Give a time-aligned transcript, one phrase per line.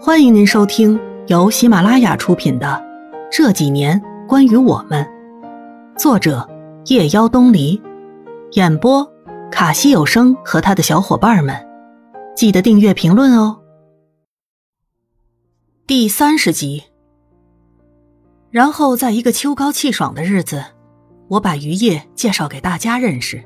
[0.00, 2.66] 欢迎您收听由喜马拉雅出品的
[3.32, 5.04] 《这几年关于我们》，
[5.98, 6.48] 作者
[6.86, 7.82] 夜妖东篱，
[8.52, 9.04] 演播
[9.50, 11.52] 卡西有声和他的小伙伴们。
[12.36, 13.58] 记得订阅、评论哦。
[15.84, 16.84] 第三十集。
[18.52, 20.64] 然后，在一个秋高气爽的日子，
[21.26, 23.44] 我把于叶介绍给大家认识。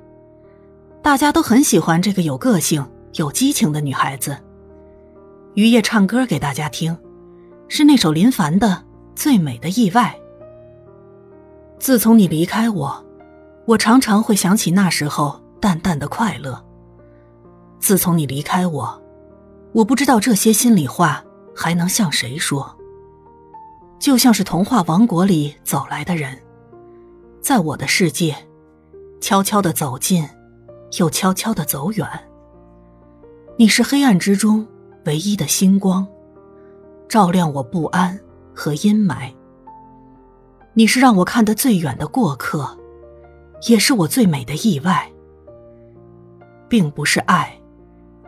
[1.01, 4.37] 大家都很喜欢这个有个性、有激情的女孩子。
[5.55, 6.97] 于叶唱歌给大家听，
[7.69, 8.69] 是那首林凡的
[9.15, 10.19] 《最美的意外》。
[11.79, 13.05] 自从你离开我，
[13.67, 16.65] 我常常会想起那时候淡淡的快乐。
[17.79, 19.03] 自从你离开我，
[19.73, 21.23] 我不知道这些心里话
[21.55, 22.75] 还能向谁说。
[23.99, 26.39] 就像是童话王国里走来的人，
[27.43, 28.35] 在我的世界，
[29.21, 30.27] 悄悄的走近，
[30.99, 32.09] 又悄悄的走远。
[33.59, 34.67] 你是黑暗之中
[35.05, 36.07] 唯一的星光，
[37.09, 38.19] 照亮我不安
[38.55, 39.33] 和阴霾。
[40.75, 42.79] 你是让我看得最远的过客，
[43.69, 45.11] 也是我最美的意外。
[46.69, 47.55] 并不是爱，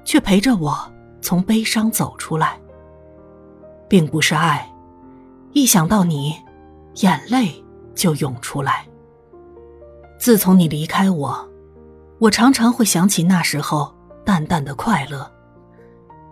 [0.04, 0.76] 却陪着我
[1.22, 2.60] 从悲伤走出来。
[3.88, 4.70] 并不是爱。
[5.52, 6.34] 一想到你，
[6.96, 8.86] 眼泪就涌出来。
[10.18, 11.48] 自从你离开我，
[12.18, 13.94] 我常常会想起那时候
[14.24, 15.30] 淡淡的快乐。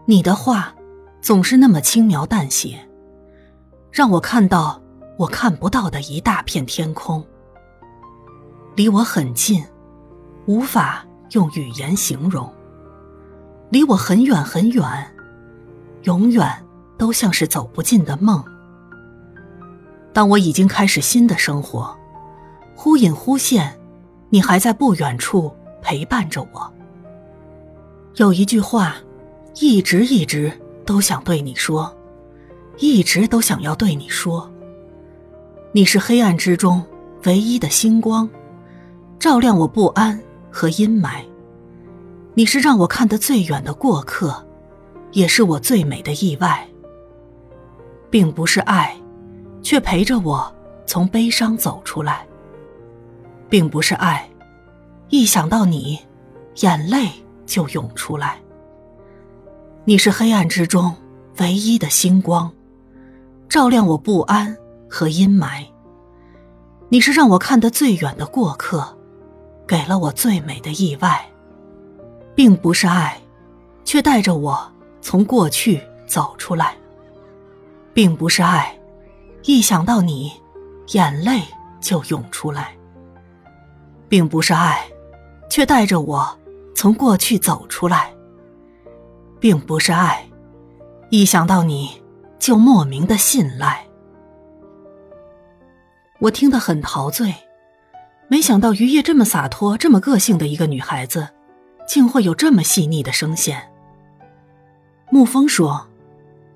[0.05, 0.75] 你的话
[1.20, 2.77] 总是那么轻描淡写，
[3.91, 4.83] 让我看到
[5.17, 7.25] 我看不到的一大片天空。
[8.75, 9.64] 离我很近，
[10.47, 12.50] 无法用语言形容；
[13.70, 14.84] 离我很远很远，
[16.03, 16.48] 永远
[16.98, 18.42] 都像是走不进的梦。
[20.12, 21.97] 当我已经开始新的生活，
[22.75, 23.78] 忽隐忽现，
[24.30, 26.73] 你还在不远处陪伴着我。
[28.17, 28.97] 有一句话，
[29.55, 30.53] 一直一直
[30.84, 31.95] 都想对你说，
[32.78, 34.50] 一直都想要对你说。
[35.72, 36.84] 你是黑暗之中
[37.25, 38.28] 唯一的星光，
[39.18, 40.20] 照亮我不安
[40.51, 41.23] 和阴霾。
[42.35, 44.45] 你是让我看得最远的过客，
[45.12, 46.67] 也是我最美的意外。
[48.11, 48.96] 并不是爱。
[49.64, 50.52] 却陪着我
[50.85, 52.27] 从悲伤走出来，
[53.48, 54.29] 并不是爱，
[55.08, 56.01] 一想到你，
[56.57, 57.08] 眼泪
[57.46, 58.42] 就涌出来。
[59.84, 60.94] 你是黑暗之中
[61.40, 62.48] 唯一的星光，
[63.48, 64.56] 照亮我不安
[64.88, 65.66] 和阴霾。
[66.88, 68.96] 你是让我看得最远的过客，
[69.66, 71.28] 给了我最美的意外。
[72.32, 73.20] 并不是爱，
[73.84, 76.76] 却带着我从过去走出来，
[77.92, 78.72] 并不是爱。
[79.42, 80.32] 一想到你，
[80.92, 81.42] 眼泪
[81.80, 82.72] 就涌出来。
[84.08, 84.86] 并不是爱，
[85.50, 86.38] 却带着我
[86.72, 88.14] 从过去走出来。
[89.42, 90.25] 并不是爱，
[91.11, 92.01] 一想到你
[92.39, 93.85] 就莫名的信赖。
[96.20, 97.35] 我听得很陶醉，
[98.29, 101.30] 没想到于叶这么洒脱、这么个性的一个女孩子，
[101.89, 103.69] 竟会有这么细腻的声线。
[105.11, 105.89] 沐风说：“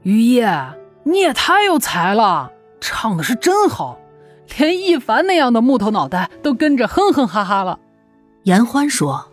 [0.04, 0.48] 于叶，
[1.02, 3.98] 你也太有才了。”唱的是真好，
[4.56, 7.80] 连一凡那样的木头脑袋都跟着哼哼哈哈了。
[8.44, 9.26] 严欢说：“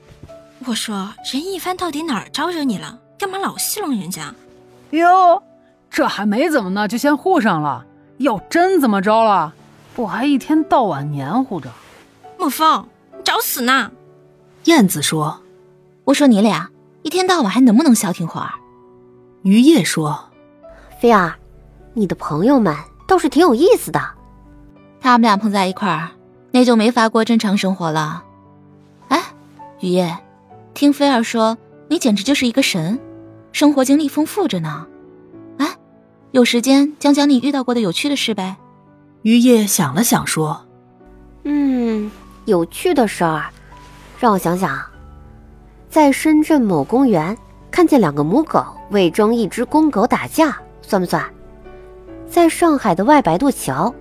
[0.65, 3.01] 我说任一凡到底哪儿招惹你了？
[3.17, 4.33] 干嘛老戏弄人家？”
[4.91, 5.41] 哟，
[5.89, 7.85] 这还没怎么呢，就先护上了。
[8.17, 9.53] 要真怎么着了，
[9.95, 11.69] 不还一天到晚黏糊着？
[12.37, 12.87] 沐风，
[13.17, 13.91] 你找死呢！
[14.65, 15.41] 燕子说
[16.05, 16.69] ：“我说你俩
[17.01, 18.51] 一天到晚还能不能消停会儿？”
[19.43, 20.29] 于叶说
[21.01, 21.35] ：“菲儿，
[21.93, 22.75] 你的朋友们。”
[23.05, 23.99] 倒是挺有意思的，
[25.01, 26.11] 他们俩碰在一块儿，
[26.51, 28.23] 那就没法过正常生活了。
[29.09, 29.21] 哎，
[29.81, 30.17] 于夜，
[30.73, 31.57] 听菲儿说
[31.93, 32.99] 你简直就是一个神，
[33.51, 34.87] 生活经历丰富着呢。
[35.59, 35.77] 哎，
[36.31, 38.57] 有时间讲讲你遇到过的有趣的事呗。
[39.21, 40.65] 于夜想了想说
[41.45, 42.09] ：“嗯，
[42.45, 43.45] 有趣的事儿，
[44.19, 44.81] 让我想想。
[45.87, 47.37] 在深圳某公园
[47.69, 51.23] 看见两个母狗为争一只公狗打架，算不算？”
[52.27, 53.93] 在上海的外白渡桥，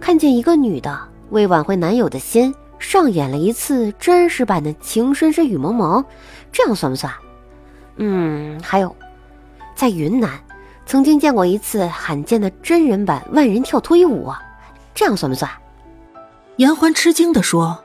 [0.00, 0.98] 看见一个女的
[1.30, 6.02] 为挽回男友的心，上演了一次真实版的《情深深雨蒙蒙》，
[6.50, 7.14] 这样算不算？
[7.96, 8.94] 嗯，还有，
[9.74, 10.30] 在云南
[10.84, 14.32] 曾经见过一次罕见的真人版万人跳脱衣舞，
[14.94, 15.50] 这样算不算？
[16.56, 17.84] 严欢吃惊地说：“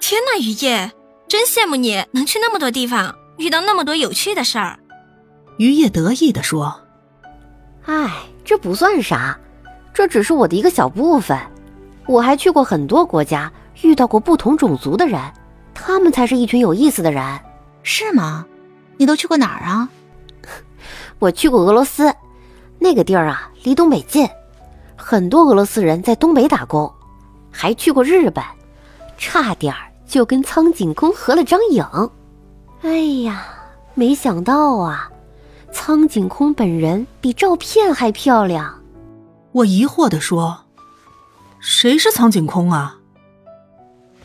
[0.00, 0.92] 天哪，于夜，
[1.28, 4.78] 真羡慕你能去那么多地方，遇到那么多有趣的事儿。”
[5.58, 6.80] 于叶得意地说
[7.86, 8.10] ：“哎。”
[8.44, 9.38] 这不算啥，
[9.94, 11.38] 这只是我的一个小部分。
[12.06, 13.50] 我还去过很多国家，
[13.80, 15.18] 遇到过不同种族的人，
[15.72, 17.40] 他们才是一群有意思的人，
[17.82, 18.44] 是吗？
[18.96, 19.88] 你都去过哪儿啊？
[21.18, 22.14] 我去过俄罗斯，
[22.78, 24.28] 那个地儿啊，离东北近，
[24.96, 26.92] 很多俄罗斯人在东北打工，
[27.50, 28.44] 还去过日本，
[29.16, 29.74] 差点
[30.06, 31.84] 就跟苍井空合了张影。
[32.82, 33.46] 哎呀，
[33.94, 35.10] 没想到啊，
[35.72, 38.80] 苍井空本人比照片还漂亮。
[39.52, 40.64] 我疑惑地说
[41.60, 42.96] ：“谁是苍井空啊？”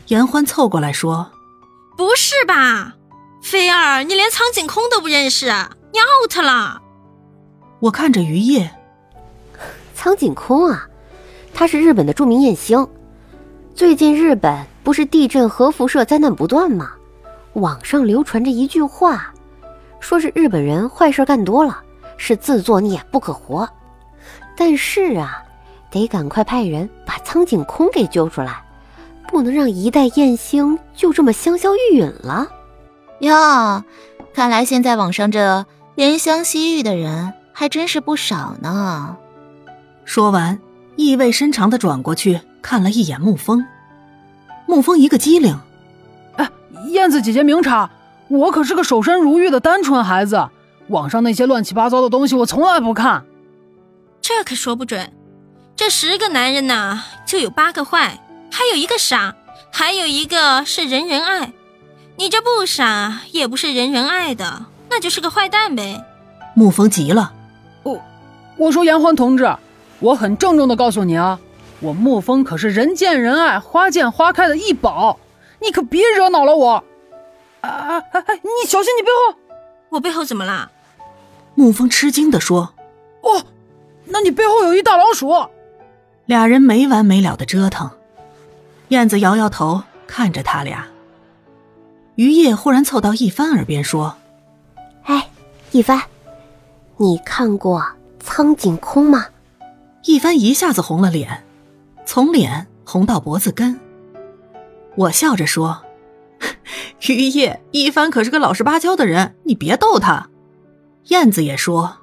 [0.08, 1.30] 严欢凑过来说
[1.96, 2.96] ：“不是吧，
[3.42, 5.46] 菲儿，你连苍井空都不认识，
[5.92, 6.80] 你 out 了。”
[7.80, 8.70] 我看着于叶，
[9.94, 10.86] 苍井空啊，
[11.54, 12.86] 他是日本的著名艳星。
[13.74, 16.92] 最近日本不是地震、核辐射灾难不断吗？
[17.54, 19.32] 网上流传着一句话，
[19.98, 21.82] 说是日本人坏事干多了，
[22.16, 23.68] 是自作孽不可活。
[24.56, 25.42] 但是啊，
[25.90, 28.62] 得赶快派人把苍井空给揪出来，
[29.28, 32.46] 不能让一代艳星就这么香消玉殒了。
[33.20, 33.84] 哟，
[34.34, 37.34] 看来现在网上这怜香惜玉的人。
[37.52, 39.18] 还真是不少呢。
[40.06, 40.58] 说完，
[40.96, 43.66] 意味深长的转过去看了一眼沐风。
[44.66, 45.60] 沐风一个机灵，
[46.36, 46.48] 哎，
[46.86, 47.90] 燕子姐姐明察，
[48.28, 50.48] 我可是个守身如玉的单纯孩子，
[50.88, 53.26] 网上那些乱七八糟的东西我从来不看。
[54.22, 55.12] 这可说不准，
[55.76, 58.18] 这十个男人呢，就有八个坏，
[58.50, 59.34] 还有一个傻，
[59.70, 61.52] 还有一个是人人爱。
[62.20, 66.04] 你这不傻，也不是人人爱的，那就是个坏蛋呗。
[66.54, 67.32] 沐风急了。
[67.82, 67.98] 我，
[68.58, 69.56] 我说严欢同志，
[70.00, 71.40] 我很郑重的告诉你啊，
[71.80, 75.18] 我沐风可是人见人爱、花见花开的异宝，
[75.62, 76.84] 你可别惹恼了我。
[77.62, 78.24] 啊啊啊！
[78.42, 79.38] 你小心你背后，
[79.88, 80.70] 我背后怎么啦？
[81.56, 82.74] 沐风吃惊的说
[83.24, 83.42] ：“哦，
[84.04, 85.46] 那你背后有一大老鼠。”
[86.26, 87.90] 俩人没完没了的折腾，
[88.88, 90.86] 燕子摇摇头看着他俩。
[92.20, 94.14] 于叶忽然凑到一帆耳边说
[95.04, 95.30] ：“哎，
[95.70, 95.98] 一帆。”
[96.98, 97.82] 你看过
[98.18, 99.24] 苍井空吗？
[100.04, 101.42] 一帆一下子红了脸，
[102.04, 103.80] 从脸红到脖子根。
[104.96, 105.82] 我笑着说
[107.08, 110.28] ：“于叶，一帆可是个老实巴交的人，你别逗他。”
[111.08, 111.96] 燕子也说：“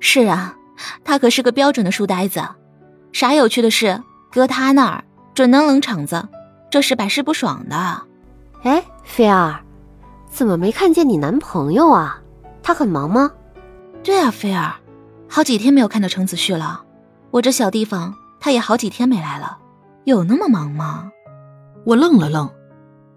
[0.00, 0.56] 是啊，
[1.04, 2.42] 他可是个标准的书呆子，
[3.12, 5.04] 啥有趣的事搁他那儿
[5.34, 6.28] 准能冷场子，
[6.68, 8.02] 这是百试不爽的。”
[8.62, 9.60] 哎，菲儿，
[10.30, 12.22] 怎么没看见你男朋友啊？
[12.62, 13.32] 他很忙吗？
[14.04, 14.74] 对啊，菲儿，
[15.28, 16.84] 好几天没有看到程子旭了。
[17.32, 19.58] 我这小地方，他也好几天没来了，
[20.04, 21.10] 有那么忙吗？
[21.84, 22.48] 我愣了愣，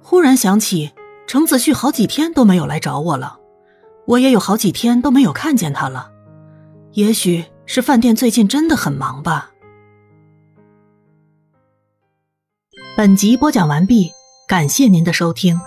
[0.01, 0.92] 忽然想起
[1.27, 3.38] 程子旭好几天都没有来找我了，
[4.07, 6.12] 我也有好几天都没有看见他了。
[6.94, 9.51] 也许是饭店最近真的很忙吧。
[12.98, 14.12] 本集播讲完毕，
[14.47, 15.59] 感谢您的收听。